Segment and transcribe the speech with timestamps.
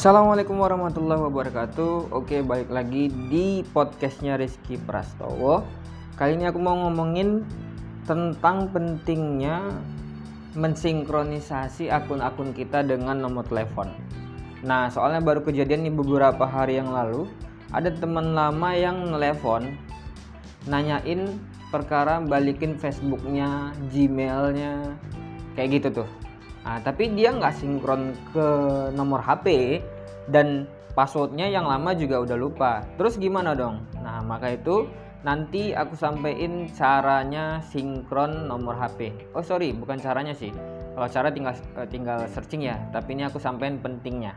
[0.00, 2.16] Assalamualaikum warahmatullahi wabarakatuh.
[2.16, 5.60] Oke balik lagi di podcastnya Rizky Prastowo.
[6.16, 7.44] Kali ini aku mau ngomongin
[8.08, 9.60] tentang pentingnya
[10.56, 13.92] mensinkronisasi akun-akun kita dengan nomor telepon.
[14.64, 17.28] Nah soalnya baru kejadian nih beberapa hari yang lalu
[17.68, 19.76] Ada teman lama yang nelfon
[20.64, 21.28] Nanyain
[21.68, 24.96] perkara balikin Facebooknya, Gmailnya
[25.52, 26.29] Kayak gitu tuh
[26.60, 28.46] Nah, tapi dia nggak sinkron ke
[28.92, 29.80] nomor HP
[30.28, 32.84] dan passwordnya yang lama juga udah lupa.
[33.00, 33.80] Terus gimana dong?
[34.04, 34.84] Nah, maka itu
[35.20, 39.12] nanti aku sampaikan caranya sinkron nomor HP.
[39.32, 40.52] Oh sorry, bukan caranya sih.
[40.92, 42.76] Kalau cara tinggal eh, tinggal searching ya.
[42.92, 44.36] Tapi ini aku sampaikan pentingnya.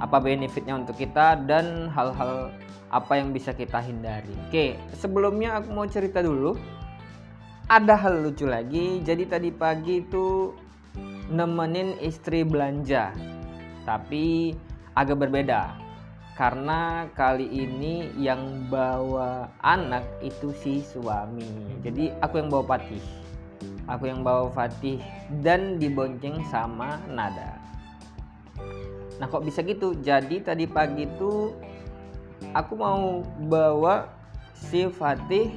[0.00, 2.48] Apa benefitnya untuk kita dan hal-hal
[2.90, 4.32] apa yang bisa kita hindari.
[4.48, 6.56] Oke, sebelumnya aku mau cerita dulu.
[7.70, 8.98] Ada hal lucu lagi.
[9.04, 10.50] Jadi tadi pagi itu
[11.30, 13.14] nemenin istri belanja.
[13.86, 14.52] Tapi
[14.98, 15.78] agak berbeda.
[16.34, 21.78] Karena kali ini yang bawa anak itu si suami.
[21.86, 23.04] Jadi aku yang bawa Fatih.
[23.86, 24.98] Aku yang bawa Fatih
[25.44, 27.60] dan dibonceng sama Nada.
[29.20, 29.92] Nah kok bisa gitu?
[30.00, 31.52] Jadi tadi pagi itu
[32.56, 34.08] aku mau bawa
[34.56, 35.52] si Fatih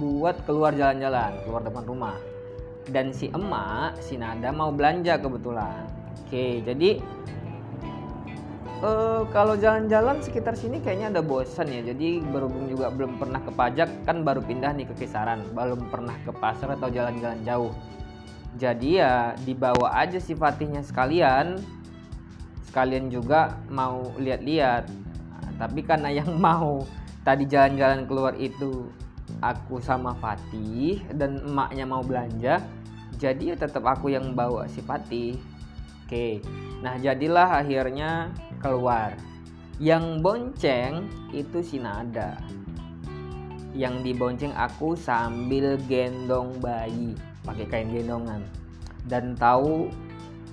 [0.00, 2.16] buat keluar jalan-jalan keluar depan rumah
[2.92, 5.86] dan si emak si Nada mau belanja kebetulan.
[6.24, 7.00] Oke jadi
[8.84, 11.80] uh, kalau jalan-jalan sekitar sini kayaknya ada bosan ya.
[11.80, 15.40] Jadi berhubung juga belum pernah ke pajak kan baru pindah nih ke kisaran.
[15.56, 17.72] Belum pernah ke pasar atau jalan-jalan jauh.
[18.54, 21.58] Jadi ya dibawa aja si Fatihnya sekalian.
[22.68, 24.84] Sekalian juga mau lihat-lihat.
[25.30, 26.84] Nah, tapi karena yang mau
[27.24, 28.90] tadi jalan-jalan keluar itu
[29.40, 32.60] aku sama Fatih dan emaknya mau belanja
[33.14, 35.38] jadi ya tetap aku yang bawa si Fatih.
[36.04, 36.42] Oke
[36.84, 38.28] nah jadilah akhirnya
[38.60, 39.16] keluar.
[39.82, 40.92] Yang bonceng
[41.34, 42.38] itu si Nada.
[43.74, 48.44] Yang dibonceng aku sambil gendong bayi pakai kain gendongan.
[49.08, 49.90] Dan tahu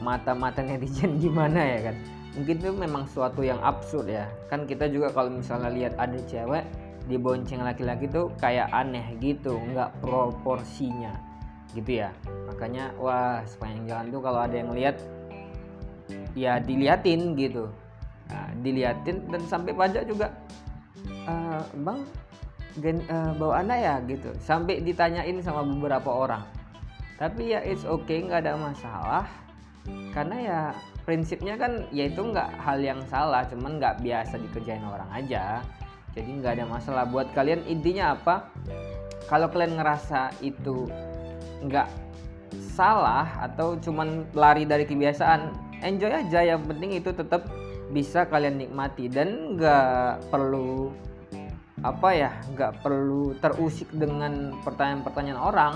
[0.00, 1.96] mata-mata netizen gimana ya kan?
[2.32, 4.24] Mungkin itu memang suatu yang absurd ya.
[4.48, 6.64] Kan kita juga kalau misalnya lihat ada cewek
[7.10, 11.14] dibonceng laki-laki tuh kayak aneh gitu nggak proporsinya
[11.72, 12.10] gitu ya.
[12.48, 14.96] Makanya wah sepanjang jalan tuh kalau ada yang lihat
[16.36, 17.68] ya diliatin gitu.
[18.28, 20.32] Nah, diliatin dan sampai pajak juga
[21.04, 21.34] e,
[21.84, 22.00] bang
[22.80, 24.30] gen, uh, bawa anak ya gitu.
[24.40, 26.44] Sampai ditanyain sama beberapa orang.
[27.20, 29.24] Tapi ya it's okay nggak ada masalah.
[30.14, 30.60] Karena ya
[31.02, 35.58] prinsipnya kan ya itu nggak hal yang salah cuman nggak biasa dikerjain orang aja
[36.12, 37.04] jadi nggak ada masalah.
[37.08, 38.52] Buat kalian intinya apa?
[39.28, 40.88] Kalau kalian ngerasa itu
[41.64, 41.88] nggak
[42.76, 46.44] salah atau cuman lari dari kebiasaan enjoy aja.
[46.44, 47.48] Yang penting itu tetap
[47.88, 49.08] bisa kalian nikmati.
[49.08, 50.92] Dan nggak perlu
[51.82, 55.74] apa ya nggak perlu terusik dengan pertanyaan-pertanyaan orang.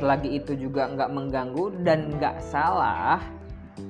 [0.00, 3.20] Selagi itu juga nggak mengganggu dan nggak salah.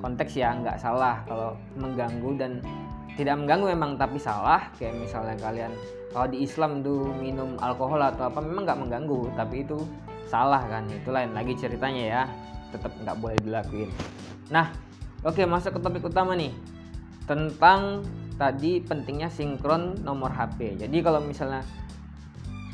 [0.03, 2.59] Konteks ya nggak salah kalau mengganggu dan
[3.17, 4.69] tidak mengganggu memang tapi salah.
[4.77, 5.73] Kayak misalnya kalian
[6.13, 9.81] kalau di Islam tuh minum alkohol atau apa memang nggak mengganggu tapi itu
[10.29, 10.85] salah kan.
[10.87, 12.21] Itu lain lagi ceritanya ya.
[12.69, 13.89] Tetap nggak boleh dilakuin.
[14.53, 14.69] Nah
[15.25, 16.53] oke masuk ke topik utama nih.
[17.27, 18.05] Tentang
[18.37, 21.65] tadi pentingnya sinkron nomor HP jadi kalau misalnya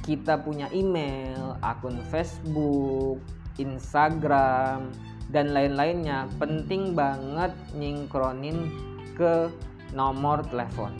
[0.03, 3.23] kita punya email akun Facebook
[3.55, 4.91] Instagram
[5.31, 8.67] dan lain-lainnya penting banget nyingkronin
[9.15, 9.47] ke
[9.93, 10.91] nomor telepon.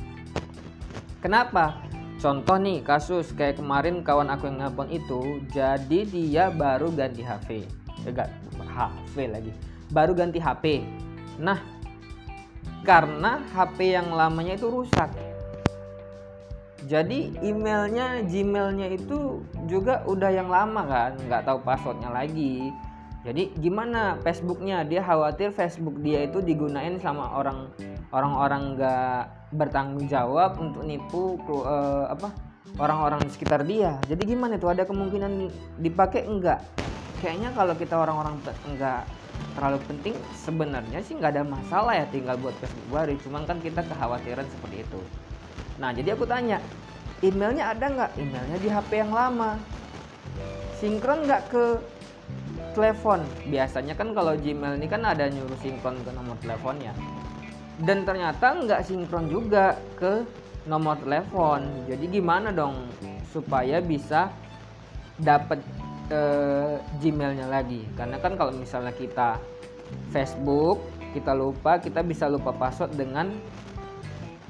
[1.20, 1.82] Kenapa?
[2.22, 7.68] Contoh nih kasus kayak kemarin kawan aku yang nelpon itu, jadi dia baru ganti HP,
[8.08, 9.52] enggak eh, HP lagi,
[9.92, 10.88] baru ganti HP.
[11.44, 11.60] Nah,
[12.88, 15.12] karena HP yang lamanya itu rusak,
[16.84, 19.40] jadi emailnya Gmailnya itu
[19.72, 22.76] juga udah yang lama kan nggak tahu passwordnya lagi
[23.24, 24.84] jadi gimana Facebooknya?
[24.84, 27.72] Dia khawatir Facebook dia itu digunain sama orang
[28.12, 29.20] orang-orang nggak
[29.56, 32.36] bertanggung jawab untuk nipu uh, apa
[32.76, 33.96] orang-orang di sekitar dia.
[34.12, 35.48] Jadi gimana tuh ada kemungkinan
[35.80, 36.68] dipakai enggak
[37.24, 38.36] kayaknya kalau kita orang-orang
[38.68, 39.08] enggak
[39.56, 43.16] terlalu penting sebenarnya sih nggak ada masalah ya tinggal buat Facebook baru.
[43.24, 45.00] Cuman kan kita kekhawatiran seperti itu.
[45.80, 46.60] Nah jadi aku tanya
[47.24, 48.12] emailnya ada nggak?
[48.20, 49.56] Emailnya di HP yang lama.
[50.76, 51.64] Sinkron nggak ke
[52.74, 53.22] telepon.
[53.48, 56.92] Biasanya kan kalau Gmail ini kan ada nyuruh sinkron ke nomor teleponnya
[57.82, 60.22] dan ternyata nggak sinkron juga ke
[60.70, 61.66] nomor telepon.
[61.90, 62.86] Jadi gimana dong
[63.34, 64.30] supaya bisa
[65.18, 65.58] dapat
[66.14, 66.20] e,
[67.02, 67.82] Gmailnya lagi?
[67.98, 69.42] Karena kan kalau misalnya kita
[70.14, 73.30] Facebook kita lupa kita bisa lupa password dengan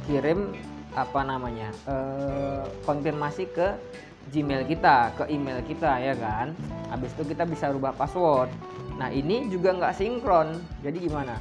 [0.07, 0.55] kirim
[0.93, 3.75] apa namanya uh, konfirmasi ke
[4.31, 6.55] Gmail kita, ke email kita ya kan.
[6.93, 8.47] Habis itu kita bisa rubah password.
[8.95, 10.55] Nah ini juga nggak sinkron.
[10.85, 11.35] Jadi gimana?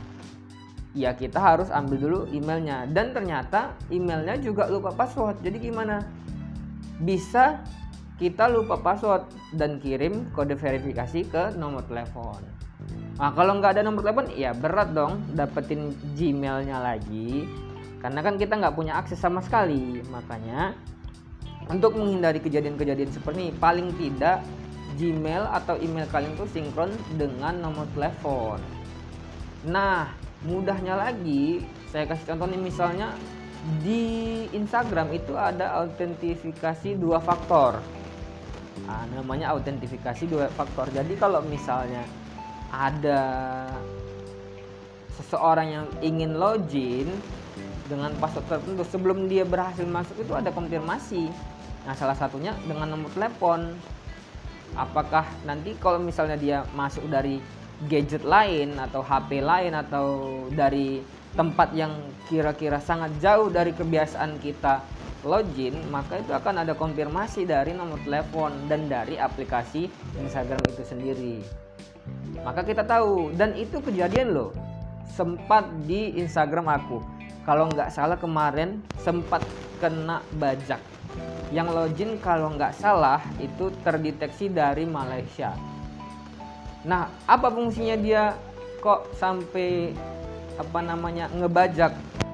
[0.93, 5.41] Ya kita harus ambil dulu emailnya dan ternyata emailnya juga lupa password.
[5.41, 6.05] Jadi gimana?
[7.01, 7.63] Bisa
[8.21, 12.41] kita lupa password dan kirim kode verifikasi ke nomor telepon.
[13.17, 17.47] Nah kalau nggak ada nomor telepon, ya berat dong dapetin Gmailnya lagi
[18.03, 20.75] karena kan kita nggak punya akses sama sekali makanya
[21.71, 24.43] untuk menghindari kejadian-kejadian seperti ini paling tidak
[24.99, 28.61] Gmail atau email kalian itu sinkron dengan nomor telepon.
[29.67, 30.13] Nah
[30.43, 33.15] mudahnya lagi saya kasih contoh nih misalnya
[33.81, 34.03] di
[34.51, 37.79] Instagram itu ada autentifikasi dua faktor.
[38.83, 40.91] Nah, namanya autentifikasi dua faktor.
[40.91, 42.03] Jadi kalau misalnya
[42.75, 43.23] ada
[45.15, 47.07] seseorang yang ingin login
[47.87, 48.83] dengan password tertentu.
[48.87, 51.31] Sebelum dia berhasil masuk itu ada konfirmasi.
[51.87, 53.75] Nah salah satunya dengan nomor telepon.
[54.73, 57.43] Apakah nanti kalau misalnya dia masuk dari
[57.91, 60.07] gadget lain atau HP lain atau
[60.49, 61.03] dari
[61.33, 61.93] tempat yang
[62.29, 64.85] kira-kira sangat jauh dari kebiasaan kita
[65.23, 69.87] login maka itu akan ada konfirmasi dari nomor telepon dan dari aplikasi
[70.19, 71.37] Instagram itu sendiri.
[72.43, 74.51] Maka kita tahu dan itu kejadian loh
[75.13, 79.43] sempat di Instagram aku kalau nggak salah kemarin sempat
[79.83, 80.79] kena bajak.
[81.51, 85.53] Yang login kalau nggak salah itu terdeteksi dari Malaysia.
[86.87, 88.33] Nah apa fungsinya dia
[88.79, 89.93] kok sampai
[90.57, 91.93] apa namanya ngebajak?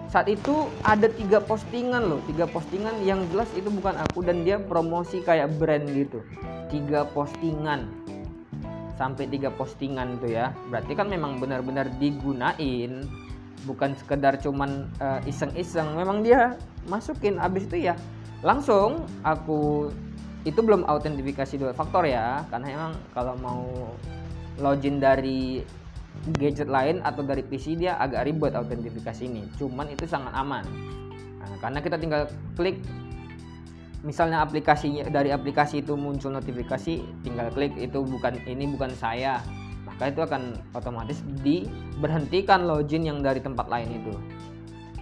[0.08, 3.00] Saat itu ada tiga postingan loh tiga postingan.
[3.02, 6.20] Yang jelas itu bukan aku dan dia promosi kayak brand gitu.
[6.68, 7.88] Tiga postingan.
[9.00, 10.52] Sampai tiga postingan tuh ya.
[10.68, 13.08] Berarti kan memang benar-benar digunain
[13.68, 15.92] bukan sekedar cuman uh, iseng-iseng.
[15.92, 16.56] Memang dia
[16.88, 17.94] masukin abis itu ya
[18.40, 19.92] langsung aku
[20.48, 22.48] itu belum autentifikasi dua faktor ya.
[22.48, 23.62] Karena emang kalau mau
[24.56, 25.60] login dari
[26.40, 29.44] gadget lain atau dari PC dia agak ribet autentifikasi ini.
[29.60, 30.64] Cuman itu sangat aman.
[31.38, 32.26] Nah, karena kita tinggal
[32.56, 32.80] klik
[34.06, 39.42] misalnya aplikasinya dari aplikasi itu muncul notifikasi tinggal klik itu bukan ini bukan saya
[39.98, 40.42] maka itu akan
[40.78, 44.14] otomatis diberhentikan login yang dari tempat lain itu.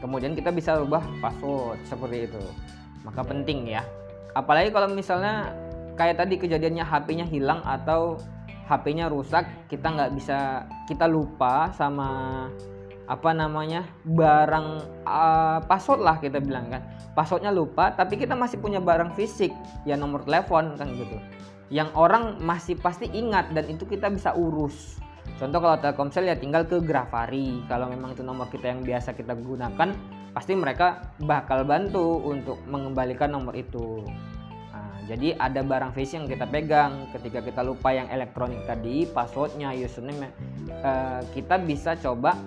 [0.01, 2.41] Kemudian kita bisa rubah password seperti itu.
[3.05, 3.85] Maka penting ya.
[4.33, 5.53] Apalagi kalau misalnya
[6.01, 8.17] kayak tadi kejadiannya HP-nya hilang atau
[8.73, 12.09] HP-nya rusak kita nggak bisa kita lupa sama
[13.05, 14.69] apa namanya barang
[15.05, 16.81] uh, password lah kita bilang kan.
[17.13, 19.53] Passwordnya lupa tapi kita masih punya barang fisik
[19.85, 21.21] ya nomor telepon kan gitu
[21.71, 25.03] yang orang masih pasti ingat dan itu kita bisa urus.
[25.37, 29.35] Contoh kalau Telkomsel ya tinggal ke Grafari kalau memang itu nomor kita yang biasa kita
[29.35, 29.91] gunakan
[30.31, 34.07] pasti mereka bakal bantu untuk mengembalikan nomor itu.
[34.71, 37.11] Nah, jadi ada barang fisik yang kita pegang.
[37.11, 40.31] Ketika kita lupa yang elektronik tadi passwordnya username
[40.87, 42.39] uh, kita bisa coba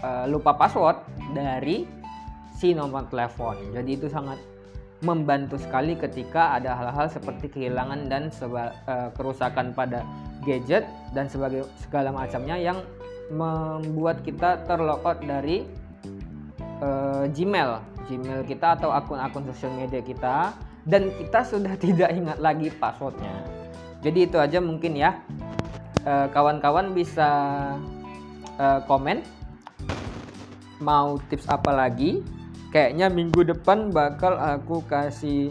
[0.00, 1.04] uh, lupa password
[1.36, 1.84] dari
[2.56, 3.76] si nomor telepon.
[3.76, 4.40] Jadi itu sangat
[5.04, 10.00] membantu sekali ketika ada hal-hal seperti kehilangan dan seba, uh, kerusakan pada
[10.48, 12.80] gadget dan sebagai segala macamnya yang
[13.28, 15.68] membuat kita terlokot dari
[16.80, 20.56] uh, Gmail, Gmail kita atau akun-akun sosial media kita
[20.88, 23.34] dan kita sudah tidak ingat lagi passwordnya.
[24.00, 25.18] Jadi itu aja mungkin ya.
[26.06, 27.28] kawan-kawan uh, bisa
[28.62, 29.26] uh, komen
[30.78, 32.22] mau tips apa lagi
[32.76, 35.48] kayaknya minggu depan bakal aku kasih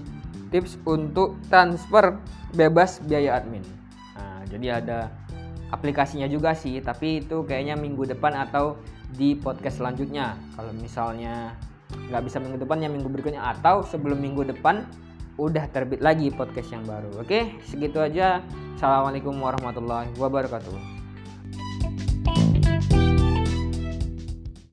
[0.53, 2.21] tips untuk transfer
[2.53, 3.65] bebas biaya admin.
[4.13, 5.09] Nah, jadi ada
[5.73, 8.77] aplikasinya juga sih tapi itu kayaknya minggu depan atau
[9.17, 10.37] di podcast selanjutnya.
[10.53, 11.57] Kalau misalnya
[12.13, 13.41] nggak bisa minggu depan ya minggu berikutnya.
[13.41, 14.85] Atau sebelum minggu depan
[15.41, 17.57] udah terbit lagi podcast yang baru oke?
[17.65, 18.45] Segitu aja.
[18.77, 20.94] Assalamualaikum warahmatullahi wabarakatuh